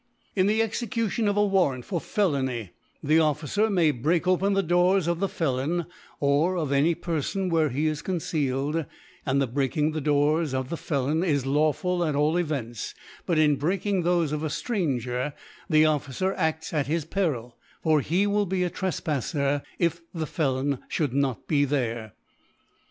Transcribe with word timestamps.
In 0.35 0.47
the 0.47 0.63
Execution 0.63 1.27
of 1.27 1.37
a 1.37 1.45
Warrant 1.45 1.85
for 1.85 2.01
Fe 2.01 2.23
lony, 2.23 2.69
the 3.03 3.19
Officer 3.19 3.69
may 3.69 3.91
break 3.91 4.25
open 4.25 4.53
the 4.53 4.63
Doors 4.63 5.05
of 5.05 5.19
the 5.19 5.29
Felon, 5.29 5.85
or 6.19 6.57
of 6.57 6.71
any 6.71 6.95
Perlon 6.95 7.51
where 7.51 7.69
he 7.69 7.85
is 7.85 8.01
concealed; 8.01 8.85
and 9.27 9.39
the 9.39 9.45
breaking 9.45 9.91
the 9.91 10.01
Doors 10.01 10.55
of 10.55 10.69
the 10.71 10.75
Felon 10.75 11.23
is 11.23 11.45
lawful 11.45 12.03
at 12.03 12.15
all 12.15 12.35
Events, 12.37 12.95
but 13.27 13.37
in 13.37 13.57
breaking 13.57 14.01
thofe 14.01 14.31
of 14.33 14.41
a 14.43 14.49
Stranger 14.49 15.33
the 15.69 15.85
Officer 15.85 16.31
t&% 16.33 16.73
at 16.73 16.87
his 16.87 17.05
Peril: 17.05 17.55
for 17.83 18.01
he 18.01 18.25
will 18.25 18.47
be 18.47 18.61
aTrefpafTer 18.61 19.61
if 19.77 20.01
the 20.15 20.25
Felon 20.25 20.79
(hould 20.97 21.13
not 21.13 21.45
be 21.47 21.63
there 21.63 22.05
♦. 22.15 22.17